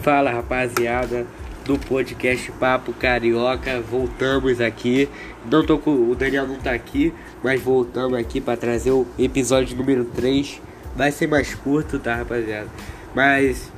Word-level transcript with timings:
Fala 0.00 0.30
rapaziada 0.30 1.26
do 1.64 1.76
podcast 1.76 2.52
Papo 2.52 2.92
Carioca, 2.92 3.80
voltamos 3.80 4.60
aqui. 4.60 5.08
Não 5.50 5.66
tô 5.66 5.76
com 5.76 6.08
o 6.08 6.14
Daniel 6.14 6.46
não 6.46 6.54
tá 6.54 6.70
aqui, 6.70 7.12
mas 7.42 7.60
voltamos 7.60 8.16
aqui 8.16 8.40
para 8.40 8.56
trazer 8.56 8.92
o 8.92 9.04
episódio 9.18 9.76
número 9.76 10.04
3. 10.04 10.60
Vai 10.94 11.10
ser 11.10 11.26
mais 11.26 11.56
curto, 11.56 11.98
tá, 11.98 12.14
rapaziada? 12.14 12.68
Mas 13.12 13.72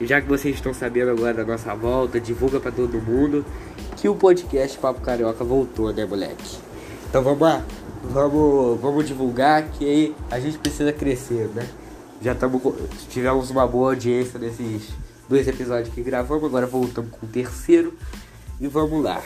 já 0.00 0.18
que 0.18 0.26
vocês 0.26 0.54
estão 0.54 0.72
sabendo 0.72 1.10
agora 1.10 1.34
da 1.34 1.44
nossa 1.44 1.74
volta, 1.74 2.18
divulga 2.18 2.58
para 2.58 2.72
todo 2.72 2.98
mundo 2.98 3.44
que 3.98 4.08
o 4.08 4.14
podcast 4.14 4.78
Papo 4.78 5.02
Carioca 5.02 5.44
voltou, 5.44 5.92
né, 5.92 6.06
moleque? 6.06 6.56
Então 7.10 7.22
vamos 7.22 7.40
lá, 7.40 7.62
vamos, 8.02 8.80
vamos 8.80 9.06
divulgar 9.06 9.64
que 9.72 9.84
aí 9.84 10.16
a 10.30 10.40
gente 10.40 10.56
precisa 10.56 10.90
crescer, 10.90 11.50
né? 11.54 11.68
Já 12.22 12.34
tamo, 12.34 12.74
tivemos 13.10 13.50
uma 13.50 13.66
boa 13.66 13.90
audiência 13.90 14.38
nesses 14.38 14.88
dois 15.30 15.46
episódios 15.46 15.94
que 15.94 16.02
gravamos, 16.02 16.44
agora 16.44 16.66
voltamos 16.66 17.12
com 17.12 17.24
o 17.24 17.28
terceiro 17.28 17.94
e 18.60 18.66
vamos 18.66 19.00
lá. 19.00 19.22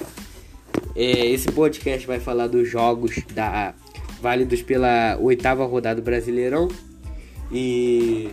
É, 0.95 1.27
esse 1.29 1.51
podcast 1.51 2.07
vai 2.07 2.21
falar 2.21 2.47
dos 2.47 2.69
jogos 2.69 3.17
da 3.33 3.75
válidos 4.21 4.61
pela 4.61 5.17
oitava 5.19 5.65
rodada 5.65 6.03
do 6.03 6.05
Brasileirão 6.05 6.69
e 7.51 8.31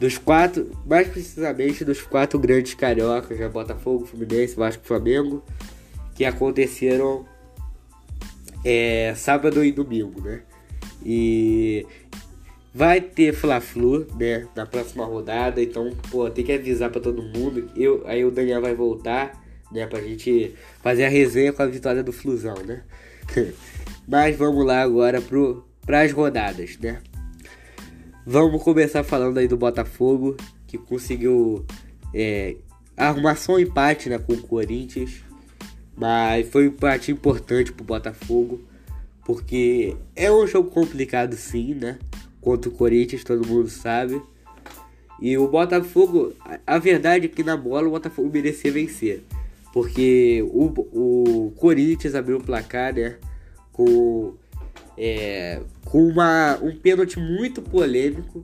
dos 0.00 0.16
quatro, 0.16 0.70
mais 0.86 1.06
precisamente 1.06 1.84
dos 1.84 2.00
quatro 2.00 2.38
grandes 2.38 2.72
cariocas, 2.72 3.36
já 3.36 3.44
né? 3.44 3.50
Botafogo, 3.50 4.06
Fluminense, 4.06 4.56
Vasco, 4.56 4.82
Flamengo, 4.86 5.42
que 6.14 6.24
aconteceram 6.24 7.26
é, 8.64 9.12
sábado 9.14 9.62
e 9.62 9.70
domingo, 9.70 10.18
né? 10.22 10.40
E 11.04 11.86
Vai 12.74 13.00
ter 13.00 13.34
Fla-Flu, 13.34 14.06
né, 14.18 14.48
na 14.56 14.64
próxima 14.64 15.04
rodada, 15.04 15.62
então, 15.62 15.90
pô, 16.10 16.30
tem 16.30 16.44
que 16.44 16.52
avisar 16.52 16.90
para 16.90 17.02
todo 17.02 17.22
mundo. 17.22 17.70
Eu, 17.76 18.02
aí 18.06 18.24
o 18.24 18.30
Daniel 18.30 18.62
vai 18.62 18.74
voltar, 18.74 19.42
né, 19.70 19.86
pra 19.86 20.00
gente 20.00 20.54
fazer 20.82 21.04
a 21.04 21.08
resenha 21.08 21.52
com 21.52 21.62
a 21.62 21.66
vitória 21.66 22.02
do 22.02 22.12
Flusão, 22.12 22.56
né? 22.64 22.82
Mas 24.08 24.36
vamos 24.36 24.64
lá 24.64 24.80
agora 24.80 25.20
pro 25.20 25.64
as 25.86 26.12
rodadas, 26.12 26.78
né? 26.78 27.00
Vamos 28.24 28.62
começar 28.62 29.02
falando 29.02 29.38
aí 29.38 29.48
do 29.48 29.56
Botafogo, 29.56 30.36
que 30.66 30.78
conseguiu 30.78 31.66
é, 32.14 32.56
arrumar 32.96 33.36
só 33.36 33.54
um 33.54 33.58
empate 33.58 34.08
né, 34.08 34.18
com 34.18 34.32
o 34.32 34.42
Corinthians, 34.42 35.22
mas 35.96 36.48
foi 36.48 36.64
um 36.64 36.68
empate 36.68 37.10
importante 37.10 37.72
pro 37.72 37.84
Botafogo, 37.84 38.62
porque 39.24 39.96
é 40.14 40.30
um 40.30 40.46
jogo 40.46 40.70
complicado 40.70 41.34
sim, 41.34 41.74
né? 41.74 41.98
Contra 42.42 42.68
o 42.68 42.72
Corinthians, 42.72 43.24
todo 43.24 43.46
mundo 43.46 43.70
sabe. 43.70 44.20
E 45.20 45.38
o 45.38 45.46
Botafogo, 45.48 46.34
a 46.66 46.78
verdade 46.78 47.26
é 47.26 47.28
que 47.28 47.44
na 47.44 47.56
bola 47.56 47.86
o 47.86 47.92
Botafogo 47.92 48.28
merecia 48.30 48.72
vencer. 48.72 49.22
Porque 49.72 50.42
o, 50.42 50.64
o 50.92 51.52
Corinthians 51.52 52.14
abriu 52.14 52.36
o 52.36 52.42
placar, 52.42 52.92
né? 52.92 53.16
Com, 53.72 54.34
é, 54.98 55.62
com 55.84 56.06
uma, 56.06 56.58
um 56.60 56.76
pênalti 56.76 57.18
muito 57.18 57.62
polêmico, 57.62 58.42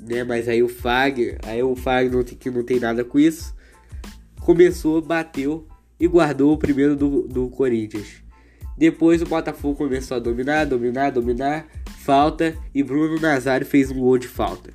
né? 0.00 0.24
Mas 0.24 0.48
aí 0.48 0.62
o 0.62 0.68
Fag, 0.68 1.38
aí 1.44 1.62
o 1.62 1.74
Fag 1.76 2.10
não, 2.10 2.22
que 2.24 2.50
não 2.50 2.64
tem 2.64 2.80
nada 2.80 3.04
com 3.04 3.18
isso, 3.18 3.54
começou, 4.40 5.00
bateu 5.00 5.66
e 5.98 6.06
guardou 6.06 6.52
o 6.52 6.58
primeiro 6.58 6.96
do, 6.96 7.22
do 7.22 7.48
Corinthians. 7.48 8.22
Depois 8.76 9.22
o 9.22 9.26
Botafogo 9.26 9.76
começou 9.76 10.16
a 10.16 10.20
dominar, 10.20 10.66
dominar, 10.66 11.10
dominar 11.10 11.66
falta 12.06 12.56
e 12.72 12.84
Bruno 12.84 13.20
Nazário 13.20 13.66
fez 13.66 13.90
um 13.90 13.98
gol 13.98 14.16
de 14.16 14.28
falta. 14.28 14.72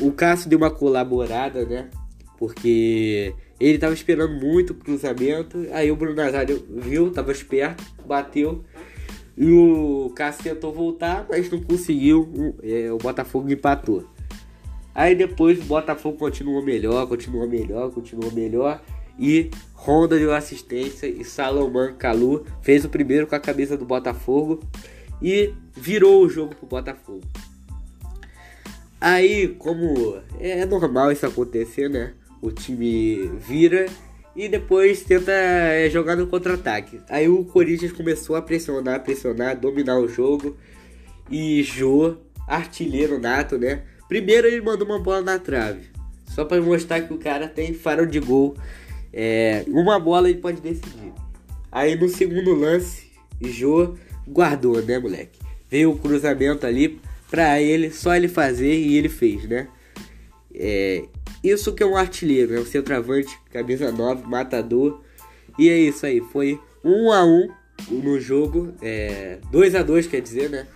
O 0.00 0.10
Cássio 0.10 0.48
deu 0.48 0.58
uma 0.58 0.70
colaborada, 0.70 1.66
né? 1.66 1.90
Porque 2.38 3.34
ele 3.60 3.78
tava 3.78 3.92
esperando 3.92 4.34
muito 4.34 4.70
o 4.70 4.74
cruzamento. 4.74 5.66
Aí 5.70 5.92
o 5.92 5.96
Bruno 5.96 6.16
Nazário 6.16 6.64
viu, 6.78 7.10
tava 7.12 7.30
esperto, 7.30 7.84
bateu. 8.06 8.64
E 9.36 9.52
o 9.52 10.10
Cássio 10.16 10.44
tentou 10.44 10.72
voltar, 10.72 11.26
mas 11.28 11.50
não 11.50 11.60
conseguiu. 11.60 12.56
É, 12.62 12.90
o 12.90 12.96
Botafogo 12.96 13.52
empatou. 13.52 14.08
Aí 14.94 15.14
depois 15.14 15.58
o 15.58 15.64
Botafogo 15.64 16.16
continuou 16.16 16.64
melhor, 16.64 17.06
continuou 17.06 17.46
melhor, 17.46 17.90
continuou 17.90 18.32
melhor. 18.32 18.82
E 19.18 19.50
Honda 19.76 20.18
deu 20.18 20.32
assistência 20.32 21.06
e 21.06 21.22
Salomão 21.22 21.94
Kalu 21.98 22.46
fez 22.62 22.84
o 22.84 22.88
primeiro 22.88 23.26
com 23.26 23.34
a 23.34 23.40
cabeça 23.40 23.76
do 23.76 23.84
Botafogo 23.84 24.60
e 25.24 25.54
virou 25.74 26.22
o 26.22 26.28
jogo 26.28 26.54
pro 26.54 26.66
Botafogo. 26.66 27.22
Aí, 29.00 29.48
como 29.58 30.18
é 30.38 30.66
normal 30.66 31.10
isso 31.10 31.24
acontecer, 31.24 31.88
né? 31.88 32.12
O 32.42 32.52
time 32.52 33.30
vira 33.38 33.86
e 34.36 34.48
depois 34.48 35.02
tenta 35.02 35.32
é, 35.32 35.88
jogar 35.88 36.14
no 36.14 36.26
contra-ataque. 36.26 37.00
Aí 37.08 37.26
o 37.26 37.42
Corinthians 37.42 37.92
começou 37.92 38.36
a 38.36 38.42
pressionar, 38.42 39.02
pressionar, 39.02 39.58
dominar 39.58 39.98
o 39.98 40.06
jogo. 40.06 40.58
E 41.30 41.62
Jô, 41.62 42.16
artilheiro 42.46 43.18
nato, 43.18 43.56
né? 43.56 43.82
Primeiro 44.06 44.46
ele 44.46 44.60
mandou 44.60 44.86
uma 44.86 44.98
bola 44.98 45.22
na 45.22 45.38
trave. 45.38 45.88
Só 46.26 46.44
para 46.44 46.60
mostrar 46.60 47.00
que 47.00 47.14
o 47.14 47.18
cara 47.18 47.48
tem 47.48 47.72
farol 47.72 48.04
de 48.04 48.20
gol. 48.20 48.54
É, 49.10 49.64
uma 49.68 49.98
bola 49.98 50.28
ele 50.28 50.38
pode 50.38 50.60
decidir. 50.60 51.14
Aí 51.72 51.96
no 51.96 52.10
segundo 52.10 52.52
lance, 52.54 53.10
Jô 53.40 53.94
guardou, 54.26 54.80
né, 54.82 54.98
moleque? 54.98 55.38
Veio 55.70 55.92
o 55.92 55.98
cruzamento 55.98 56.66
ali 56.66 57.00
pra 57.30 57.60
ele, 57.60 57.90
só 57.90 58.14
ele 58.14 58.28
fazer 58.28 58.74
e 58.74 58.96
ele 58.96 59.08
fez, 59.08 59.48
né? 59.48 59.68
É, 60.54 61.04
isso 61.42 61.74
que 61.74 61.82
é 61.82 61.86
um 61.86 61.96
artilheiro, 61.96 62.52
né? 62.52 62.60
O 62.60 62.66
centroavante, 62.66 63.38
camisa 63.52 63.90
9, 63.90 64.26
matador. 64.26 65.00
E 65.58 65.68
é 65.68 65.78
isso 65.78 66.06
aí, 66.06 66.20
foi 66.20 66.60
1 66.84 67.12
a 67.12 67.24
1 67.24 67.48
no 67.90 68.20
jogo, 68.20 68.72
é, 68.80 69.38
2 69.50 69.74
a 69.74 69.82
2 69.82 70.06
quer 70.06 70.20
dizer, 70.20 70.48
né? 70.50 70.66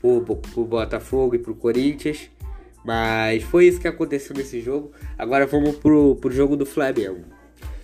Pro, 0.00 0.20
pro 0.22 0.64
Botafogo 0.64 1.34
e 1.34 1.38
pro 1.38 1.54
Corinthians. 1.54 2.30
Mas 2.84 3.42
foi 3.42 3.66
isso 3.66 3.80
que 3.80 3.88
aconteceu 3.88 4.34
nesse 4.34 4.60
jogo. 4.60 4.92
Agora 5.18 5.46
vamos 5.46 5.76
pro, 5.76 6.16
pro 6.16 6.30
jogo 6.30 6.56
do 6.56 6.64
Flamengo. 6.64 7.20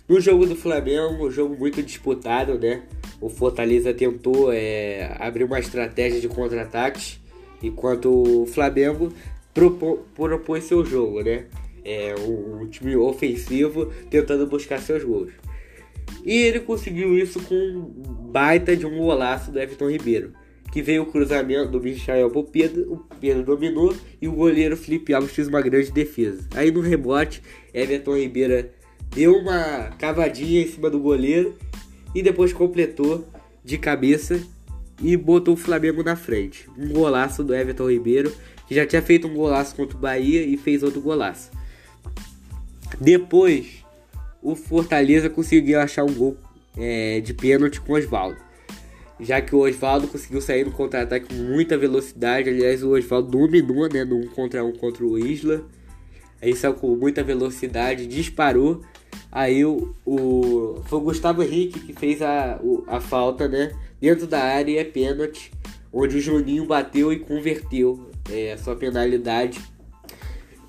No 0.08 0.20
jogo 0.20 0.46
do 0.46 0.56
Flamengo, 0.56 1.26
um 1.26 1.30
jogo 1.30 1.56
muito 1.56 1.82
disputado, 1.82 2.58
né? 2.58 2.82
O 3.20 3.28
Fortaleza 3.28 3.92
tentou 3.94 4.52
é, 4.52 5.16
abrir 5.18 5.44
uma 5.44 5.58
estratégia 5.58 6.20
de 6.20 6.28
contra-ataques, 6.28 7.20
enquanto 7.62 8.42
o 8.42 8.46
Flamengo 8.46 9.12
propôs 9.52 10.64
seu 10.64 10.84
jogo, 10.84 11.22
né? 11.22 11.46
É, 11.84 12.14
um, 12.18 12.66
time 12.66 12.96
ofensivo 12.96 13.92
tentando 14.10 14.46
buscar 14.46 14.80
seus 14.80 15.04
gols. 15.04 15.32
E 16.24 16.32
ele 16.32 16.60
conseguiu 16.60 17.16
isso 17.16 17.40
com 17.40 17.54
um 17.54 18.30
baita 18.30 18.76
de 18.76 18.86
um 18.86 18.98
golaço 18.98 19.52
do 19.52 19.60
Everton 19.60 19.90
Ribeiro, 19.90 20.32
que 20.72 20.80
veio 20.82 21.02
o 21.02 21.06
cruzamento 21.06 21.70
do 21.70 21.80
Michael 21.80 22.30
pro 22.30 22.42
Pedro, 22.42 22.92
o 22.92 22.96
Pedro 23.20 23.42
dominou 23.44 23.94
e 24.20 24.26
o 24.26 24.32
goleiro 24.32 24.76
Felipe 24.76 25.12
Alves 25.12 25.32
fez 25.32 25.46
uma 25.46 25.60
grande 25.60 25.92
defesa. 25.92 26.48
Aí 26.54 26.70
no 26.70 26.80
rebote, 26.80 27.42
Everton 27.72 28.16
Ribeiro 28.16 28.70
deu 29.14 29.36
uma 29.36 29.90
cavadinha 29.98 30.62
em 30.62 30.66
cima 30.66 30.88
do 30.88 30.98
goleiro 30.98 31.54
e 32.14 32.22
depois 32.22 32.52
completou 32.52 33.26
de 33.64 33.78
cabeça 33.78 34.40
e 35.02 35.16
botou 35.16 35.54
o 35.54 35.56
Flamengo 35.56 36.02
na 36.02 36.16
frente. 36.16 36.68
Um 36.78 36.92
golaço 36.92 37.42
do 37.42 37.54
Everton 37.54 37.90
Ribeiro, 37.90 38.32
que 38.68 38.74
já 38.74 38.86
tinha 38.86 39.02
feito 39.02 39.26
um 39.26 39.34
golaço 39.34 39.74
contra 39.74 39.96
o 39.96 40.00
Bahia 40.00 40.42
e 40.42 40.56
fez 40.56 40.82
outro 40.82 41.00
golaço. 41.00 41.50
Depois, 43.00 43.84
o 44.42 44.54
Fortaleza 44.54 45.28
conseguiu 45.28 45.80
achar 45.80 46.04
um 46.04 46.14
gol 46.14 46.36
é, 46.76 47.20
de 47.20 47.34
pênalti 47.34 47.80
com 47.80 47.94
o 47.94 47.96
Oswaldo. 47.96 48.36
Já 49.18 49.40
que 49.40 49.54
o 49.54 49.60
Oswaldo 49.60 50.08
conseguiu 50.08 50.40
sair 50.40 50.64
no 50.64 50.72
contra-ataque 50.72 51.26
com 51.26 51.34
muita 51.34 51.78
velocidade. 51.78 52.50
Aliás, 52.50 52.82
o 52.82 52.90
Oswaldo 52.90 53.30
dominou 53.30 53.88
né, 53.88 54.04
no 54.04 54.16
1 54.16 54.26
contra 54.28 54.64
1 54.64 54.72
contra 54.72 55.04
o 55.04 55.18
Isla. 55.18 55.64
Aí 56.44 56.54
saiu 56.54 56.74
com 56.74 56.94
muita 56.94 57.22
velocidade, 57.22 58.06
disparou 58.06 58.82
Aí 59.34 59.64
o, 59.64 59.92
o, 60.06 60.80
foi 60.86 60.98
o 61.00 61.02
Gustavo 61.02 61.42
Henrique 61.42 61.80
que 61.80 61.92
fez 61.92 62.22
a, 62.22 62.60
a 62.86 63.00
falta, 63.00 63.48
né? 63.48 63.74
Dentro 64.00 64.28
da 64.28 64.40
área 64.40 64.70
e 64.70 64.78
é 64.78 64.84
pênalti, 64.84 65.50
onde 65.92 66.18
o 66.18 66.20
Juninho 66.20 66.64
bateu 66.66 67.12
e 67.12 67.18
converteu 67.18 68.10
é, 68.30 68.52
a 68.52 68.58
sua 68.58 68.76
penalidade, 68.76 69.60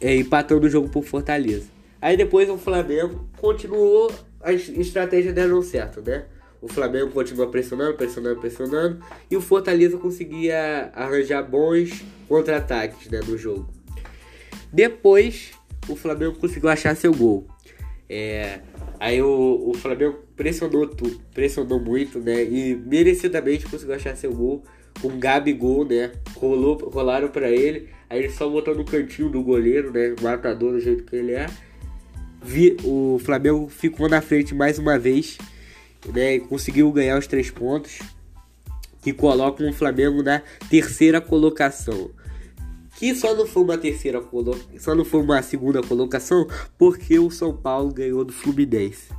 é, 0.01 0.15
empatando 0.15 0.65
o 0.65 0.69
jogo 0.69 0.89
por 0.89 1.03
Fortaleza. 1.03 1.67
Aí 2.01 2.17
depois 2.17 2.49
o 2.49 2.57
Flamengo 2.57 3.29
continuou, 3.37 4.11
as 4.41 4.67
estratégias 4.69 5.35
deram 5.35 5.61
certo, 5.61 6.01
né? 6.01 6.25
O 6.59 6.67
Flamengo 6.67 7.11
continuou 7.11 7.49
pressionando, 7.49 7.95
pressionando, 7.95 8.39
pressionando. 8.39 8.99
E 9.29 9.37
o 9.37 9.41
Fortaleza 9.41 9.97
conseguia 9.97 10.89
arranjar 10.95 11.43
bons 11.43 12.03
contra-ataques 12.27 13.11
né, 13.11 13.19
no 13.27 13.37
jogo. 13.37 13.69
Depois, 14.73 15.51
o 15.87 15.95
Flamengo 15.95 16.35
conseguiu 16.35 16.69
achar 16.69 16.95
seu 16.95 17.13
gol. 17.13 17.47
É, 18.09 18.59
aí 18.99 19.21
o, 19.21 19.71
o 19.71 19.73
Flamengo 19.73 20.19
pressionou 20.35 20.89
pressionou 21.33 21.79
muito, 21.79 22.19
né? 22.19 22.43
E 22.43 22.75
merecidamente 22.75 23.65
conseguiu 23.65 23.95
achar 23.95 24.15
seu 24.15 24.33
gol 24.33 24.63
o 25.03 25.09
Gabigol, 25.09 25.85
né? 25.85 26.11
Rolou, 26.35 26.77
rolaram 26.89 27.27
para 27.29 27.49
ele, 27.49 27.89
aí 28.09 28.19
ele 28.19 28.29
só 28.29 28.49
botou 28.49 28.75
no 28.75 28.85
cantinho 28.85 29.29
do 29.29 29.43
goleiro, 29.43 29.91
né? 29.91 30.15
Matador 30.21 30.73
do 30.73 30.79
jeito 30.79 31.03
que 31.03 31.15
ele 31.15 31.33
é. 31.33 31.47
vi, 32.41 32.77
o 32.83 33.19
Flamengo 33.23 33.67
ficou 33.69 34.07
na 34.07 34.21
frente 34.21 34.53
mais 34.53 34.79
uma 34.79 34.97
vez, 34.97 35.37
né? 36.13 36.35
E 36.35 36.39
conseguiu 36.39 36.91
ganhar 36.91 37.17
os 37.17 37.27
três 37.27 37.49
pontos 37.49 37.99
que 39.01 39.13
colocam 39.13 39.69
o 39.69 39.73
Flamengo 39.73 40.23
na 40.23 40.41
terceira 40.69 41.21
colocação. 41.21 42.09
Que 42.95 43.13
só 43.13 43.35
não 43.35 43.45
foi 43.45 43.63
uma 43.63 43.77
terceira 43.77 44.23
só 44.79 44.95
não 44.95 45.03
foi 45.03 45.21
uma 45.21 45.41
segunda 45.41 45.81
colocação 45.81 46.47
porque 46.77 47.19
o 47.19 47.29
São 47.29 47.55
Paulo 47.55 47.93
ganhou 47.93 48.23
do 48.23 48.31
Fluminense, 48.31 49.09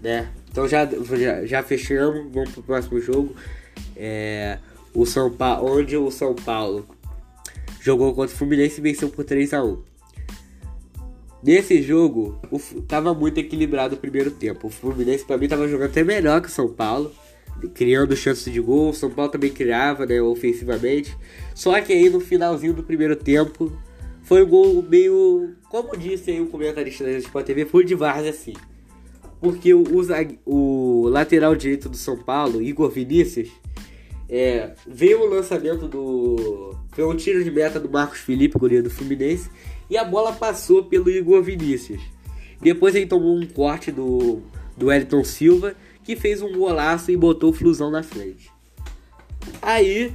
né? 0.00 0.28
Então 0.50 0.66
já, 0.66 0.84
já, 0.86 1.46
já 1.46 1.62
fechamos, 1.62 2.32
vamos 2.32 2.50
pro 2.50 2.62
próximo 2.62 3.00
jogo. 3.00 3.34
É, 3.96 4.58
o 4.92 5.06
São 5.06 5.30
Paulo, 5.30 5.78
onde 5.78 5.96
o 5.96 6.10
São 6.10 6.34
Paulo 6.34 6.86
jogou 7.80 8.12
contra 8.14 8.34
o 8.34 8.38
Fluminense 8.38 8.80
e 8.80 8.82
venceu 8.82 9.08
por 9.08 9.24
3 9.24 9.54
a 9.54 9.62
1. 9.62 9.82
Nesse 11.42 11.80
jogo, 11.80 12.40
o, 12.50 12.58
tava 12.82 13.14
muito 13.14 13.38
equilibrado 13.38 13.94
o 13.94 13.98
primeiro 13.98 14.32
tempo. 14.32 14.66
O 14.66 14.70
Fluminense 14.70 15.24
para 15.24 15.38
mim 15.38 15.46
tava 15.46 15.68
jogando 15.68 15.90
até 15.90 16.02
melhor 16.02 16.40
que 16.40 16.48
o 16.48 16.50
São 16.50 16.68
Paulo 16.68 17.12
criando 17.74 18.16
chances 18.16 18.52
de 18.52 18.60
gol. 18.60 18.92
São 18.92 19.10
Paulo 19.10 19.30
também 19.30 19.50
criava, 19.50 20.06
né, 20.06 20.20
ofensivamente. 20.20 21.16
Só 21.54 21.80
que 21.80 21.92
aí 21.92 22.10
no 22.10 22.20
finalzinho 22.20 22.74
do 22.74 22.82
primeiro 22.82 23.16
tempo 23.16 23.72
foi 24.22 24.42
um 24.42 24.48
gol 24.48 24.82
meio, 24.82 25.54
como 25.68 25.96
disse 25.96 26.32
aí 26.32 26.40
o 26.40 26.46
comentarista 26.46 27.04
da 27.04 27.12
Sport 27.12 27.46
TV, 27.46 27.64
foi 27.64 27.84
de 27.84 27.94
várzea 27.94 28.30
assim. 28.30 28.54
Porque 29.40 29.72
o, 29.72 29.84
o, 29.84 30.02
o, 30.44 31.08
lateral 31.08 31.54
direito 31.54 31.88
do 31.88 31.96
São 31.96 32.16
Paulo, 32.16 32.60
Igor 32.60 32.90
Vinícius, 32.90 33.48
é, 34.28 34.72
veio 34.86 35.20
o 35.20 35.28
lançamento 35.28 35.86
do. 35.86 36.74
Foi 36.90 37.04
um 37.04 37.14
tiro 37.14 37.44
de 37.44 37.50
meta 37.50 37.78
do 37.78 37.88
Marcos 37.88 38.18
Felipe, 38.18 38.58
goleiro 38.58 38.84
do 38.84 38.90
Fluminense, 38.90 39.48
e 39.88 39.96
a 39.96 40.04
bola 40.04 40.32
passou 40.32 40.84
pelo 40.84 41.08
Igor 41.08 41.42
Vinícius. 41.42 42.02
Depois 42.60 42.94
ele 42.94 43.06
tomou 43.06 43.36
um 43.36 43.46
corte 43.46 43.92
do, 43.92 44.40
do 44.76 44.90
Elton 44.90 45.22
Silva 45.22 45.76
que 46.06 46.14
fez 46.14 46.40
um 46.40 46.52
golaço 46.52 47.10
e 47.10 47.16
botou 47.16 47.50
o 47.50 47.52
Flusão 47.52 47.90
na 47.90 48.00
frente. 48.00 48.48
Aí 49.60 50.14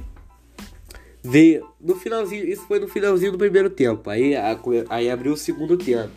veio 1.22 1.68
no 1.78 1.94
finalzinho, 1.94 2.48
isso 2.48 2.66
foi 2.66 2.80
no 2.80 2.88
finalzinho 2.88 3.30
do 3.30 3.36
primeiro 3.36 3.68
tempo. 3.68 4.08
Aí, 4.08 4.32
aí 4.88 5.10
abriu 5.10 5.34
o 5.34 5.36
segundo 5.36 5.76
tempo, 5.76 6.10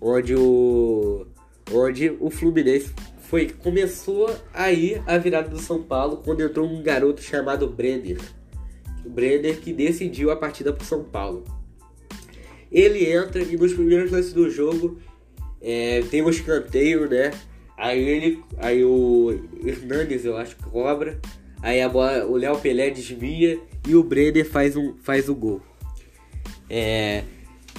onde 0.00 0.36
o 0.36 1.26
onde 1.70 2.16
o 2.20 2.30
Fluminense 2.30 2.94
foi 3.18 3.50
começou 3.50 4.34
aí 4.54 5.02
a 5.04 5.18
virada 5.18 5.50
do 5.50 5.58
São 5.58 5.82
Paulo 5.82 6.22
quando 6.24 6.40
entrou 6.40 6.66
um 6.66 6.80
garoto 6.80 7.20
chamado 7.20 7.66
Brenner. 7.66 8.20
O 9.04 9.10
Brenner 9.10 9.58
que 9.60 9.72
decidiu 9.72 10.30
a 10.30 10.36
partida 10.36 10.72
para 10.72 10.84
São 10.84 11.02
Paulo. 11.02 11.44
Ele 12.70 13.04
entra 13.10 13.42
e 13.42 13.56
nos 13.56 13.72
primeiros 13.74 14.12
lances 14.12 14.32
do 14.32 14.48
jogo 14.48 14.98
é, 15.60 16.02
tem 16.08 16.22
um 16.22 16.30
escanteio, 16.30 17.08
né? 17.08 17.32
Aí 17.78 18.02
ele. 18.02 18.42
Aí 18.58 18.84
o 18.84 19.40
Hernandes, 19.64 20.24
eu 20.24 20.36
acho 20.36 20.56
que 20.56 20.64
cobra. 20.64 21.18
Aí 21.62 21.80
a 21.80 21.88
bola, 21.88 22.26
o 22.26 22.36
Léo 22.36 22.58
Pelé 22.58 22.90
desvia 22.90 23.58
e 23.86 23.94
o 23.94 24.02
Brenner 24.02 24.44
faz, 24.44 24.76
um, 24.76 24.94
faz 25.02 25.28
o 25.28 25.34
gol. 25.34 25.60
É, 26.68 27.24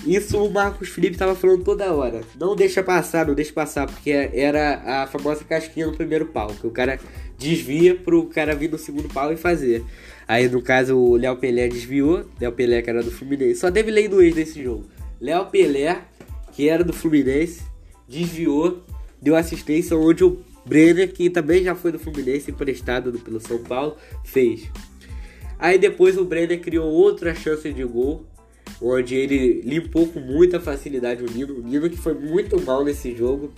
isso 0.05 0.43
o 0.43 0.51
Marcos 0.51 0.89
Felipe 0.89 1.13
estava 1.13 1.35
falando 1.35 1.63
toda 1.63 1.93
hora. 1.93 2.21
Não 2.39 2.55
deixa 2.55 2.81
passar, 2.81 3.27
não 3.27 3.33
deixa 3.33 3.53
passar, 3.53 3.87
porque 3.87 4.11
era 4.11 5.03
a 5.03 5.07
famosa 5.07 5.43
casquinha 5.43 5.87
no 5.87 5.95
primeiro 5.95 6.25
pau, 6.27 6.47
que 6.47 6.67
o 6.67 6.71
cara 6.71 6.99
desvia 7.37 7.95
pro 7.95 8.25
cara 8.25 8.55
vir 8.55 8.69
no 8.69 8.77
segundo 8.77 9.07
pau 9.09 9.31
e 9.31 9.37
fazer. 9.37 9.83
Aí 10.27 10.47
no 10.47 10.61
caso 10.61 10.97
o 10.97 11.15
Léo 11.15 11.37
Pelé 11.37 11.67
desviou, 11.67 12.25
Léo 12.39 12.51
Pelé 12.51 12.81
que 12.81 12.89
era 12.89 13.03
do 13.03 13.11
Fluminense. 13.11 13.59
Só 13.59 13.71
teve 13.71 13.91
lei 13.91 14.07
do 14.07 14.21
ex 14.21 14.35
nesse 14.35 14.63
jogo. 14.63 14.85
Léo 15.19 15.45
Pelé, 15.45 16.01
que 16.53 16.67
era 16.67 16.83
do 16.83 16.93
Fluminense, 16.93 17.61
desviou 18.07 18.83
deu 19.21 19.35
assistência 19.35 19.97
onde 19.97 20.23
o 20.23 20.39
Brenner, 20.65 21.11
que 21.11 21.29
também 21.29 21.63
já 21.63 21.75
foi 21.75 21.91
do 21.91 21.99
Fluminense, 21.99 22.51
emprestado 22.51 23.11
pelo 23.19 23.39
São 23.39 23.59
Paulo, 23.59 23.95
fez. 24.23 24.69
Aí 25.57 25.77
depois 25.77 26.17
o 26.17 26.23
Brenner 26.23 26.61
criou 26.61 26.89
outra 26.89 27.33
chance 27.35 27.71
de 27.71 27.83
gol, 27.83 28.25
onde 28.81 29.15
ele 29.15 29.61
limpou 29.61 30.07
com 30.07 30.19
muita 30.19 30.59
facilidade 30.59 31.23
o 31.23 31.29
Nino. 31.29 31.57
O 31.57 31.61
Nino 31.61 31.89
que 31.89 31.97
foi 31.97 32.13
muito 32.13 32.59
mal 32.61 32.83
nesse 32.83 33.15
jogo. 33.15 33.51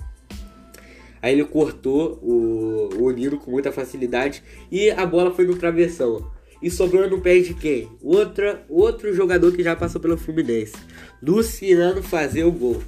Aí 1.22 1.34
ele 1.34 1.46
cortou 1.46 2.18
o, 2.24 2.90
o 2.98 3.12
Nino 3.12 3.38
com 3.38 3.52
muita 3.52 3.72
facilidade 3.72 4.42
e 4.72 4.90
a 4.90 5.06
bola 5.06 5.32
foi 5.32 5.46
no 5.46 5.56
travessão. 5.56 6.32
E 6.62 6.70
sobrou 6.70 7.10
no 7.10 7.22
pé 7.22 7.40
de 7.40 7.54
quem? 7.54 7.90
Outra, 8.02 8.64
outro 8.70 9.14
jogador 9.14 9.52
que 9.52 9.64
já 9.64 9.76
passou 9.76 10.00
pelo 10.00 10.18
Fluminense. 10.18 10.74
Luciano 11.22 12.02
fazer 12.02 12.44
o 12.44 12.52
gol. 12.52 12.82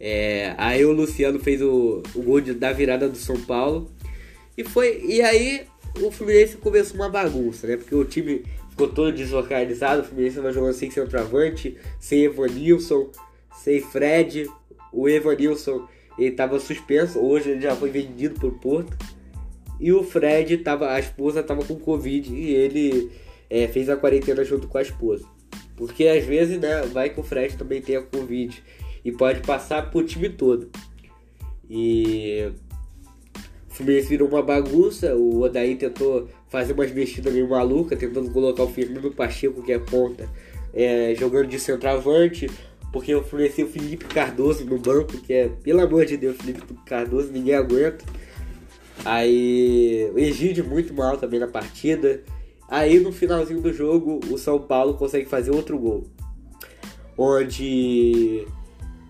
É, 0.00 0.54
aí 0.56 0.82
o 0.82 0.92
Luciano 0.92 1.38
fez 1.38 1.60
o, 1.60 2.02
o 2.14 2.22
gol 2.22 2.40
de, 2.40 2.54
da 2.54 2.72
virada 2.72 3.06
do 3.06 3.18
São 3.18 3.38
Paulo. 3.42 3.90
E 4.56 4.64
foi. 4.64 5.04
E 5.04 5.20
aí 5.20 5.66
o 6.00 6.10
Fluminense 6.10 6.56
começou 6.56 6.96
uma 6.96 7.10
bagunça, 7.10 7.66
né? 7.66 7.76
Porque 7.76 7.94
o 7.94 8.04
time 8.04 8.42
ficou 8.70 8.88
todo 8.88 9.12
desorganizado. 9.12 10.00
O 10.00 10.04
Fluminense 10.04 10.40
vai 10.40 10.52
jogando 10.52 10.72
sem 10.72 10.90
centroavante, 10.90 11.76
sem 12.00 12.24
Evanilson, 12.24 13.10
sem 13.62 13.82
Fred. 13.82 14.48
O 14.90 15.06
Evanilson 15.06 15.86
ele 16.18 16.30
estava 16.30 16.58
suspenso, 16.58 17.18
hoje 17.18 17.50
ele 17.50 17.60
já 17.60 17.76
foi 17.76 17.90
vendido 17.90 18.40
pro 18.40 18.52
Porto. 18.52 18.96
E 19.78 19.92
o 19.92 20.02
Fred 20.02 20.56
tava. 20.58 20.92
A 20.92 20.98
esposa 20.98 21.40
estava 21.40 21.62
com 21.62 21.76
Covid 21.76 22.34
e 22.34 22.54
ele 22.54 23.10
é, 23.50 23.68
fez 23.68 23.90
a 23.90 23.96
quarentena 23.96 24.44
junto 24.44 24.66
com 24.66 24.78
a 24.78 24.82
esposa. 24.82 25.26
Porque 25.76 26.06
às 26.06 26.24
vezes, 26.24 26.58
né, 26.58 26.82
vai 26.92 27.10
que 27.10 27.20
o 27.20 27.22
Fred 27.22 27.56
também 27.56 27.80
tenha 27.80 28.02
Covid 28.02 28.62
e 29.04 29.12
pode 29.12 29.40
passar 29.40 29.90
pro 29.90 30.04
time 30.04 30.28
todo. 30.28 30.70
E 31.68 32.52
o 33.70 33.74
Fluminense 33.74 34.08
virou 34.08 34.28
uma 34.28 34.42
bagunça, 34.42 35.14
o 35.14 35.40
Odaí 35.42 35.76
tentou 35.76 36.28
fazer 36.48 36.72
umas 36.72 36.90
mexidas 36.92 37.32
meio 37.32 37.48
malucas, 37.48 37.98
tentando 37.98 38.30
colocar 38.30 38.64
o 38.64 38.68
Fernando 38.68 39.12
Pacheco, 39.12 39.62
que 39.62 39.72
é 39.72 39.78
ponta, 39.78 40.28
é, 40.74 41.14
jogando 41.16 41.46
de 41.46 41.58
centroavante, 41.58 42.48
porque 42.92 43.14
o 43.14 43.22
Fluminense 43.22 43.62
o 43.62 43.68
Felipe 43.68 44.04
Cardoso 44.06 44.64
no 44.64 44.78
banco, 44.78 45.16
que 45.18 45.32
é, 45.32 45.48
pelo 45.62 45.80
amor 45.80 46.04
de 46.04 46.16
Deus, 46.16 46.36
Felipe 46.36 46.62
Cardoso, 46.84 47.30
ninguém 47.30 47.54
aguenta. 47.54 48.04
Aí 49.04 50.10
o 50.12 50.18
Egídio 50.18 50.64
muito 50.64 50.92
mal 50.92 51.16
também 51.16 51.40
na 51.40 51.46
partida. 51.46 52.22
Aí 52.68 53.00
no 53.00 53.12
finalzinho 53.12 53.60
do 53.60 53.72
jogo, 53.72 54.20
o 54.30 54.36
São 54.36 54.58
Paulo 54.60 54.94
consegue 54.94 55.26
fazer 55.26 55.50
outro 55.50 55.78
gol. 55.78 56.06
Onde 57.16 58.46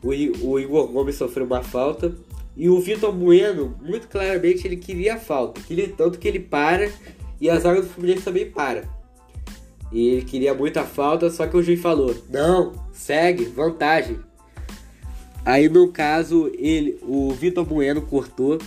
o, 0.02 0.58
Igor 0.58 0.86
Gomes 0.88 1.16
sofreu 1.16 1.46
uma 1.46 1.62
falta. 1.62 2.14
E 2.56 2.68
o 2.68 2.80
Vitor 2.80 3.12
Bueno, 3.12 3.76
muito 3.80 4.08
claramente, 4.08 4.66
ele 4.66 4.76
queria 4.76 5.14
a 5.14 5.18
falta. 5.18 5.60
Queria, 5.60 5.88
tanto 5.88 6.18
que 6.18 6.28
ele 6.28 6.40
para 6.40 6.90
e 7.40 7.48
a 7.48 7.58
zaga 7.58 7.80
do 7.80 7.88
Fluminense 7.88 8.22
também 8.22 8.50
para. 8.50 8.84
E 9.92 10.08
ele 10.08 10.22
queria 10.22 10.54
muita 10.54 10.84
falta, 10.84 11.30
só 11.30 11.46
que 11.46 11.56
o 11.56 11.62
juiz 11.62 11.80
falou: 11.80 12.14
não, 12.28 12.72
segue, 12.92 13.44
vantagem. 13.44 14.18
Aí 15.44 15.68
no 15.68 15.88
caso, 15.90 16.50
ele, 16.54 16.98
o 17.02 17.30
Vitor 17.32 17.64
Bueno 17.64 18.02
cortou 18.02 18.58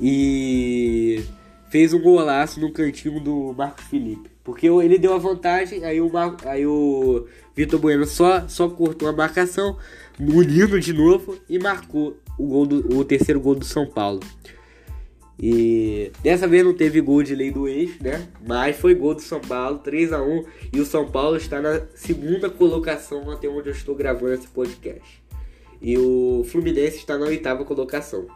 e 0.00 1.22
fez 1.68 1.92
um 1.92 2.00
golaço 2.00 2.60
no 2.60 2.72
cantinho 2.72 3.20
do 3.20 3.52
Marcos 3.52 3.84
Felipe. 3.84 4.30
Porque 4.44 4.68
ele 4.68 4.98
deu 4.98 5.12
a 5.14 5.18
vantagem, 5.18 5.84
aí 5.84 6.00
o, 6.00 6.10
Mar... 6.10 6.36
aí 6.44 6.66
o 6.66 7.26
Vitor 7.54 7.80
Bueno 7.80 8.06
só, 8.06 8.46
só 8.48 8.68
cortou 8.68 9.08
a 9.08 9.12
marcação, 9.12 9.76
munindo 10.18 10.78
de 10.78 10.92
novo 10.92 11.36
e 11.48 11.58
marcou 11.58 12.16
o, 12.38 12.46
gol 12.46 12.66
do, 12.66 12.98
o 12.98 13.04
terceiro 13.04 13.40
gol 13.40 13.54
do 13.54 13.64
São 13.64 13.86
Paulo. 13.86 14.20
E 15.38 16.10
dessa 16.22 16.48
vez 16.48 16.64
não 16.64 16.72
teve 16.72 17.00
gol 17.00 17.22
de 17.22 17.34
lei 17.34 17.50
do 17.50 17.68
ex, 17.68 17.98
né? 17.98 18.26
Mas 18.46 18.76
foi 18.76 18.94
gol 18.94 19.14
do 19.14 19.20
São 19.20 19.40
Paulo, 19.40 19.78
3 19.78 20.12
a 20.12 20.22
1 20.22 20.44
E 20.72 20.80
o 20.80 20.86
São 20.86 21.10
Paulo 21.10 21.36
está 21.36 21.60
na 21.60 21.82
segunda 21.94 22.48
colocação 22.48 23.30
até 23.30 23.46
onde 23.46 23.68
eu 23.68 23.72
estou 23.72 23.94
gravando 23.94 24.32
esse 24.32 24.46
podcast. 24.48 25.22
E 25.82 25.98
o 25.98 26.42
Fluminense 26.48 26.96
está 26.98 27.18
na 27.18 27.26
oitava 27.26 27.64
colocação. 27.64 28.26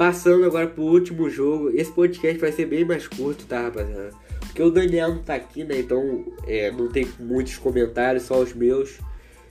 Passando 0.00 0.46
agora 0.46 0.66
pro 0.66 0.84
último 0.84 1.28
jogo. 1.28 1.68
Esse 1.74 1.92
podcast 1.92 2.40
vai 2.40 2.50
ser 2.50 2.64
bem 2.64 2.86
mais 2.86 3.06
curto, 3.06 3.44
tá, 3.44 3.64
rapaziada? 3.64 4.12
Porque 4.38 4.62
o 4.62 4.70
Daniel 4.70 5.10
não 5.10 5.22
tá 5.22 5.34
aqui, 5.34 5.62
né? 5.62 5.78
Então 5.78 6.24
é, 6.46 6.70
não 6.70 6.88
tem 6.88 7.06
muitos 7.18 7.58
comentários, 7.58 8.22
só 8.22 8.40
os 8.40 8.54
meus. 8.54 8.98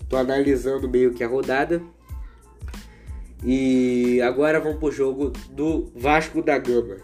Tô 0.10 0.18
analisando 0.18 0.89
meio 0.89 1.13
que 1.13 1.24
a 1.24 1.27
rodada. 1.27 1.79
E 3.44 4.20
agora 4.24 4.60
vamos 4.60 4.79
pro 4.79 4.91
jogo 4.91 5.32
do 5.51 5.91
Vasco 5.96 6.41
da 6.41 6.58
Gama. 6.58 6.98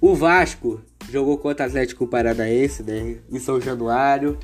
O 0.00 0.14
Vasco 0.14 0.80
jogou 1.10 1.36
contra 1.36 1.66
o 1.66 1.68
Atlético 1.68 2.06
Paranaense, 2.06 2.82
né? 2.82 3.18
Em 3.30 3.38
São 3.38 3.60
Januário. 3.60 4.38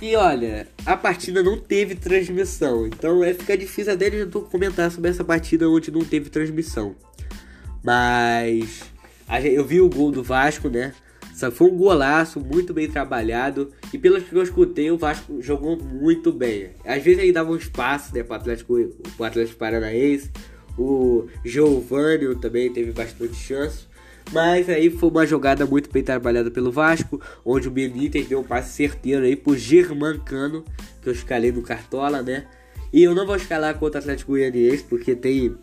E 0.00 0.16
olha, 0.16 0.66
a 0.86 0.96
partida 0.96 1.42
não 1.42 1.58
teve 1.58 1.94
transmissão. 1.94 2.86
Então 2.86 3.22
é 3.22 3.34
ficar 3.34 3.56
difícil 3.56 3.92
até 3.92 4.08
de 4.08 4.26
comentar 4.50 4.90
sobre 4.90 5.10
essa 5.10 5.22
partida 5.22 5.68
onde 5.68 5.90
não 5.90 6.02
teve 6.02 6.30
transmissão. 6.30 6.96
Mas 7.84 8.82
eu 9.44 9.64
vi 9.64 9.80
o 9.80 9.90
gol 9.90 10.10
do 10.10 10.22
Vasco, 10.22 10.68
né? 10.68 10.94
Foi 11.52 11.70
um 11.70 11.76
golaço, 11.76 12.40
muito 12.40 12.74
bem 12.74 12.90
trabalhado. 12.90 13.70
E 13.92 13.98
pelos 13.98 14.24
que 14.24 14.34
eu 14.34 14.42
escutei, 14.42 14.90
o 14.90 14.98
Vasco 14.98 15.40
jogou 15.40 15.76
muito 15.76 16.32
bem. 16.32 16.70
Às 16.84 17.02
vezes 17.02 17.22
aí 17.22 17.32
dava 17.32 17.50
um 17.50 17.56
espaço 17.56 18.14
né, 18.14 18.22
para 18.22 18.34
o 18.34 18.36
Atlético, 18.40 18.74
o 19.18 19.24
Atlético 19.24 19.58
Paranaense. 19.58 20.30
O 20.78 21.28
Giovanni 21.44 22.34
também 22.40 22.72
teve 22.72 22.92
bastante 22.92 23.34
chance. 23.34 23.89
Mas 24.32 24.68
aí 24.68 24.90
foi 24.90 25.10
uma 25.10 25.26
jogada 25.26 25.66
muito 25.66 25.90
bem 25.90 26.02
trabalhada 26.02 26.50
pelo 26.50 26.70
Vasco, 26.70 27.20
onde 27.44 27.66
o 27.66 27.70
Benítez 27.70 28.28
deu 28.28 28.40
um 28.40 28.44
passe 28.44 28.72
certeiro 28.74 29.24
aí 29.24 29.34
pro 29.34 29.56
Germancano, 29.56 30.64
que 31.02 31.08
eu 31.08 31.12
escalei 31.12 31.50
no 31.50 31.62
Cartola, 31.62 32.22
né? 32.22 32.46
E 32.92 33.02
eu 33.02 33.14
não 33.14 33.26
vou 33.26 33.36
escalar 33.36 33.76
contra 33.78 33.98
o 33.98 34.02
Atlético 34.02 34.32
Goianiense, 34.32 34.84
porque 34.84 35.14
tem. 35.14 35.56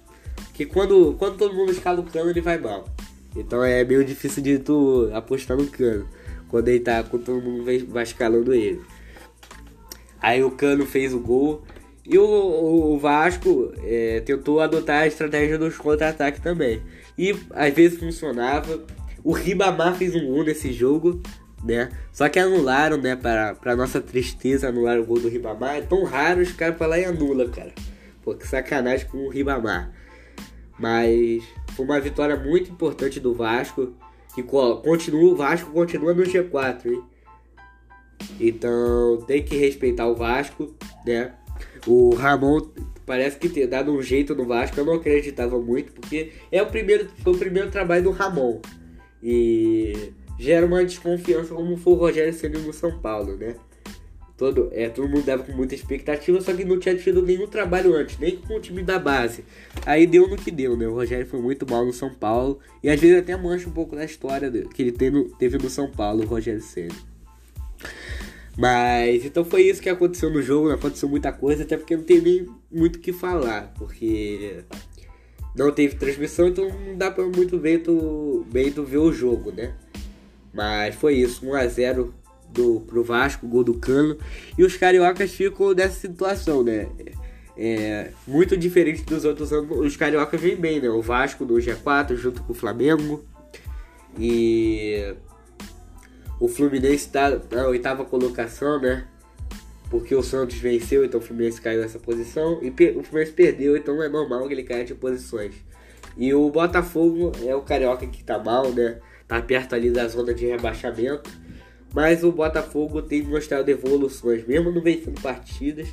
Que 0.54 0.66
quando, 0.66 1.16
quando 1.18 1.38
todo 1.38 1.54
mundo 1.54 1.72
escala 1.72 2.00
o 2.00 2.04
cano, 2.04 2.30
ele 2.30 2.42
vai 2.42 2.58
mal. 2.58 2.86
Então 3.36 3.64
é 3.64 3.84
meio 3.84 4.04
difícil 4.04 4.42
de 4.42 4.60
tu 4.60 5.10
apostar 5.14 5.56
no 5.56 5.68
cano. 5.68 6.08
Quando 6.50 6.68
ele 6.70 6.80
tá 6.80 7.04
com 7.04 7.18
todo 7.18 7.42
mundo 7.42 7.66
vai 7.90 8.04
escalando 8.04 8.54
ele. 8.54 8.82
Aí 10.20 10.44
o 10.44 10.52
cano 10.52 10.86
fez 10.86 11.14
o 11.14 11.20
gol. 11.20 11.64
E 12.06 12.18
o, 12.18 12.24
o 12.24 12.98
Vasco 12.98 13.74
é, 13.84 14.22
tentou 14.22 14.62
adotar 14.62 15.02
a 15.02 15.08
estratégia 15.08 15.58
dos 15.58 15.78
contra-ataques 15.78 16.42
também. 16.42 16.82
E 17.18 17.36
às 17.52 17.74
vezes 17.74 18.00
funcionava. 18.00 18.86
O 19.24 19.32
Ribamar 19.32 19.96
fez 19.96 20.16
um 20.16 20.26
gol 20.26 20.44
nesse 20.44 20.72
jogo, 20.72 21.22
né? 21.64 21.90
Só 22.12 22.30
que 22.30 22.40
anularam, 22.40 22.98
né? 22.98 23.16
Para, 23.16 23.56
para 23.56 23.76
nossa 23.76 24.00
tristeza, 24.00 24.70
anularam 24.70 25.02
o 25.02 25.06
gol 25.06 25.20
do 25.20 25.28
Ribamar. 25.28 25.78
É 25.78 25.82
tão 25.82 26.04
raro 26.04 26.42
os 26.42 26.52
caras 26.52 26.80
lá 26.80 27.00
e 27.00 27.06
anula, 27.06 27.50
cara. 27.50 27.74
Pô, 28.24 28.36
que 28.36 28.48
sacanagem 28.48 29.08
com 29.08 29.18
o 29.26 29.30
Ribamar. 29.30 29.92
Mas 30.80 31.44
foi 31.76 31.86
uma 31.86 32.00
vitória 32.00 32.36
muito 32.36 32.72
importante 32.72 33.20
do 33.20 33.34
Vasco. 33.34 33.94
Que 34.36 34.44
continua, 34.44 35.34
o 35.34 35.36
Vasco 35.36 35.72
continua 35.72 36.14
no 36.14 36.24
G4, 36.24 36.86
hein? 36.86 37.04
Então 38.40 39.24
tem 39.26 39.44
que 39.44 39.58
respeitar 39.58 40.08
o 40.08 40.16
Vasco, 40.16 40.76
né? 41.06 41.34
O 41.86 42.14
Ramon 42.16 42.62
parece 43.06 43.38
que 43.38 43.48
ter 43.48 43.68
dado 43.68 43.92
um 43.92 44.02
jeito 44.02 44.36
no 44.36 44.46
Vasco, 44.46 44.80
eu 44.80 44.86
não 44.86 44.96
acreditava 44.96 45.58
muito, 45.60 45.94
porque 45.94 46.32
é 46.52 46.62
o 46.62 46.68
primeiro, 46.68 47.10
foi 47.24 47.34
o 47.34 47.38
primeiro 47.38 47.72
trabalho 47.72 48.04
do 48.04 48.12
Ramon. 48.12 48.60
E 49.24 50.12
gera 50.38 50.66
uma 50.66 50.84
desconfiança 50.84 51.54
como 51.54 51.78
foi 51.78 51.94
o 51.94 51.96
Rogério 51.96 52.34
sendo 52.34 52.60
no 52.60 52.74
São 52.74 53.00
Paulo, 53.00 53.36
né? 53.38 53.56
Todo, 54.38 54.70
é, 54.72 54.88
todo 54.88 55.10
mundo 55.10 55.26
dava 55.26 55.42
com 55.42 55.52
muita 55.52 55.74
expectativa, 55.74 56.40
só 56.42 56.54
que 56.54 56.64
não 56.64 56.78
tinha 56.80 56.96
tido 56.96 57.24
nenhum 57.24 57.48
trabalho 57.48 57.96
antes, 57.96 58.20
nem 58.20 58.36
com 58.36 58.58
o 58.58 58.60
time 58.60 58.84
da 58.84 59.00
base. 59.00 59.44
Aí 59.84 60.06
deu 60.06 60.28
no 60.28 60.36
que 60.36 60.52
deu, 60.52 60.78
né? 60.78 60.88
O 60.88 60.94
Rogério 60.94 61.26
foi 61.26 61.42
muito 61.42 61.68
mal 61.68 61.84
no 61.84 61.92
São 61.92 62.14
Paulo 62.14 62.60
e 62.84 62.90
às 62.90 63.00
vezes 63.00 63.18
até 63.18 63.36
mancha 63.36 63.68
um 63.68 63.72
pouco 63.72 63.96
da 63.96 64.06
história 64.06 64.52
que 64.76 64.84
ele 64.84 64.92
teve 64.92 65.58
no, 65.58 65.70
São 65.72 65.90
Paulo, 65.90 66.24
o 66.24 66.28
Rogério 66.28 66.62
Senna. 66.62 66.94
Mas 68.58 69.24
então 69.24 69.46
foi 69.46 69.62
isso 69.64 69.82
que 69.82 69.90
aconteceu 69.90 70.32
no 70.32 70.42
jogo, 70.42 70.68
não 70.68 70.76
aconteceu 70.76 71.08
muita 71.08 71.32
coisa, 71.32 71.64
até 71.64 71.78
porque 71.78 71.96
não 71.96 72.04
tem 72.04 72.20
nem 72.20 72.48
muito 72.72 72.96
o 72.96 73.00
que 73.00 73.14
falar, 73.14 73.72
porque 73.78 74.64
não 75.56 75.72
teve 75.72 75.96
transmissão, 75.96 76.48
então 76.48 76.68
não 76.68 76.98
dá 76.98 77.12
pra 77.12 77.24
muito 77.26 77.58
bem 77.60 77.78
tu, 77.78 78.46
bem 78.52 78.72
tu 78.72 78.84
ver 78.84 78.98
o 78.98 79.14
jogo, 79.14 79.52
né? 79.52 79.74
Mas 80.52 80.96
foi 80.96 81.16
isso, 81.16 81.46
1x0 81.46 82.12
do, 82.50 82.82
pro 82.82 83.04
Vasco, 83.04 83.48
gol 83.48 83.64
do 83.64 83.76
Cano. 83.76 84.18
E 84.58 84.64
os 84.64 84.76
cariocas 84.76 85.32
ficam 85.32 85.74
nessa 85.74 86.00
situação, 86.00 86.64
né? 86.64 86.88
É, 87.56 88.12
muito 88.28 88.56
diferente 88.56 89.04
dos 89.04 89.26
outros 89.26 89.52
anos, 89.52 89.80
os 89.80 89.96
cariocas 89.96 90.40
vêm 90.40 90.56
bem, 90.56 90.80
né? 90.80 90.90
O 90.90 91.02
Vasco 91.02 91.46
no 91.46 91.56
G4 91.56 92.16
junto 92.16 92.42
com 92.44 92.54
o 92.54 92.56
Flamengo. 92.56 93.24
E 94.20 94.77
o 96.40 96.48
Fluminense 96.48 97.08
está 97.08 97.40
na 97.52 97.68
oitava 97.68 98.06
colocação, 98.06 98.80
né? 98.80 99.08
Porque 99.90 100.14
o 100.14 100.22
Santos 100.22 100.58
venceu, 100.58 101.06
então 101.06 101.20
o 101.20 101.24
Fluminense 101.24 101.62
caiu 101.62 101.82
nessa 101.82 101.98
posição. 101.98 102.60
E 102.62 102.70
o 102.92 103.04
Fluminense 103.04 103.32
perdeu, 103.32 103.76
então 103.76 104.02
é 104.04 104.10
normal 104.10 104.48
que 104.48 104.54
ele 104.54 104.64
caia 104.64 104.84
de 104.84 104.94
posições. 104.94 105.56
E 106.18 106.34
o 106.34 106.50
Botafogo 106.50 107.32
é 107.46 107.56
o 107.56 107.62
carioca 107.62 108.06
que 108.06 108.24
tá 108.24 108.38
mal, 108.38 108.72
né? 108.72 109.00
Tá 109.28 109.42
perto 109.42 109.76
ali 109.76 109.90
da 109.90 110.08
zona 110.08 110.34
de 110.34 110.46
rebaixamento. 110.46 111.30
Mas 111.94 112.24
o 112.24 112.32
Botafogo 112.32 113.02
tem 113.02 113.24
mostrado 113.24 113.70
evoluções, 113.70 114.46
mesmo 114.46 114.72
não 114.72 114.82
vencendo 114.82 115.22
partidas, 115.22 115.88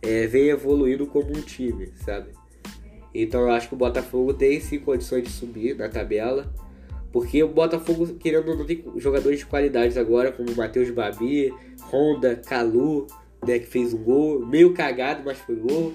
é, 0.00 0.26
vem 0.26 0.48
evoluindo 0.48 1.06
como 1.06 1.30
um 1.30 1.40
time, 1.40 1.92
sabe? 2.04 2.30
Então 3.14 3.42
eu 3.42 3.50
acho 3.50 3.68
que 3.68 3.74
o 3.74 3.78
Botafogo 3.78 4.34
tem 4.34 4.58
sim 4.58 4.78
condições 4.78 5.22
de 5.22 5.30
subir 5.30 5.76
na 5.76 5.88
tabela. 5.88 6.52
Porque 7.14 7.40
o 7.44 7.48
Botafogo, 7.48 8.12
querendo 8.14 8.50
ou 8.50 8.58
não, 8.58 8.64
tem 8.66 8.84
jogadores 8.96 9.38
de 9.38 9.46
qualidade 9.46 9.96
agora, 9.96 10.32
como 10.32 10.52
Matheus 10.56 10.90
Babi, 10.90 11.54
Honda, 11.92 12.34
Calu, 12.34 13.06
né, 13.46 13.60
que 13.60 13.66
fez 13.66 13.94
um 13.94 14.02
gol, 14.02 14.44
meio 14.44 14.74
cagado, 14.74 15.22
mas 15.24 15.38
foi 15.38 15.54
gol. 15.54 15.94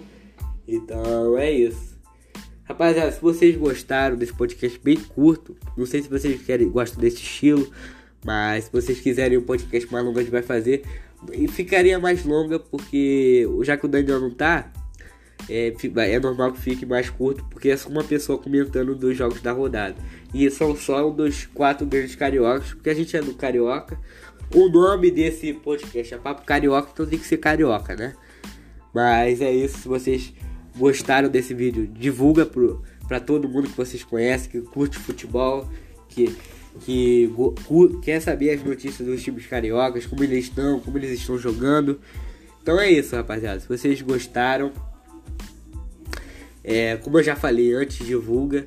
Então 0.66 1.38
é 1.38 1.52
isso. 1.52 2.00
Rapaziada, 2.64 3.12
se 3.12 3.22
vocês 3.22 3.58
gostaram 3.58 4.16
desse 4.16 4.32
podcast 4.34 4.80
bem 4.82 4.96
curto, 4.96 5.58
não 5.76 5.86
sei 5.86 6.02
se 6.02 6.08
vocês 6.08 6.42
querem, 6.42 6.70
gostam 6.70 7.02
desse 7.02 7.18
estilo, 7.18 7.70
mas 8.24 8.64
se 8.64 8.72
vocês 8.72 9.02
quiserem 9.02 9.38
um 9.38 9.44
podcast 9.44 9.92
mais 9.92 10.06
longo, 10.06 10.20
a 10.20 10.22
gente 10.22 10.32
vai 10.32 10.42
fazer. 10.42 10.84
E 11.34 11.50
ficaria 11.50 12.00
mais 12.00 12.24
longa, 12.24 12.58
porque 12.58 13.46
já 13.64 13.76
que 13.76 13.86
o 13.86 13.90
Daniel 13.90 14.22
não 14.22 14.32
tá, 14.32 14.72
é, 15.50 15.74
é 16.14 16.20
normal 16.20 16.54
que 16.54 16.62
fique 16.62 16.86
mais 16.86 17.10
curto, 17.10 17.44
porque 17.50 17.70
é 17.70 17.78
só 17.78 17.90
uma 17.90 18.04
pessoa 18.04 18.38
comentando 18.38 18.96
dos 18.96 19.18
jogos 19.18 19.42
da 19.42 19.52
rodada. 19.52 19.96
E 20.34 20.50
são 20.52 20.76
só 20.76 21.10
um 21.10 21.16
dos 21.16 21.48
quatro 21.48 21.86
grandes 21.88 22.16
cariocas, 22.16 22.74
porque 22.74 22.90
a 22.90 22.94
gente 22.94 23.18
é 23.18 23.22
do 23.22 23.34
Carioca. 23.34 24.00
O 24.54 24.70
nome 24.70 25.12
desse 25.12 25.54
podcast 25.54 26.14
é 26.14 26.18
Papo 26.18 26.44
Carioca, 26.44 26.90
então 26.94 27.06
tem 27.06 27.20
que 27.20 27.26
ser 27.26 27.38
carioca, 27.38 27.96
né? 27.96 28.14
Mas 28.94 29.42
é 29.42 29.52
isso, 29.52 29.80
se 29.80 29.88
vocês 29.88 30.34
gostaram 30.76 31.30
desse 31.30 31.54
vídeo, 31.54 31.88
divulga 31.88 32.46
pro, 32.46 32.82
pra 33.08 33.20
todo 33.20 33.48
mundo 33.48 33.70
que 33.70 33.78
vocês 33.78 34.04
conhecem, 34.04 34.50
que 34.50 34.62
curte 34.62 34.98
futebol, 34.98 35.70
que, 36.08 36.36
que 36.82 37.32
quer 38.02 38.20
saber 38.20 38.52
as 38.52 38.64
notícias 38.64 39.08
dos 39.08 39.22
times 39.22 39.46
cariocas, 39.46 40.06
como 40.06 40.24
eles 40.24 40.46
estão, 40.46 40.80
como 40.80 40.98
eles 40.98 41.12
estão 41.20 41.38
jogando. 41.38 42.00
Então 42.62 42.80
é 42.80 42.90
isso, 42.90 43.16
rapaziada. 43.16 43.60
Se 43.60 43.68
vocês 43.68 44.02
gostaram, 44.02 44.72
é, 46.70 46.98
como 46.98 47.18
eu 47.18 47.24
já 47.24 47.36
falei 47.36 47.74
antes, 47.74 48.06
divulga. 48.06 48.64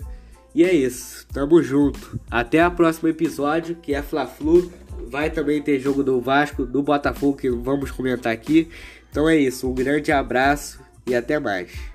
E 0.53 0.65
é 0.65 0.75
isso, 0.75 1.25
tamo 1.33 1.63
junto. 1.63 2.19
Até 2.29 2.67
o 2.67 2.71
próximo 2.73 3.09
episódio, 3.09 3.77
que 3.77 3.95
é 3.95 4.03
Fla-Flu. 4.03 4.73
Vai 5.09 5.31
também 5.31 5.63
ter 5.63 5.79
jogo 5.79 6.03
do 6.03 6.21
Vasco, 6.21 6.67
do 6.67 6.83
Botafogo, 6.83 7.37
que 7.37 7.49
vamos 7.49 7.93
comentar 7.93 8.33
aqui. 8.33 8.69
Então 9.09 9.29
é 9.29 9.37
isso, 9.37 9.71
um 9.71 9.75
grande 9.75 10.11
abraço 10.11 10.81
e 11.07 11.15
até 11.15 11.39
mais. 11.39 11.92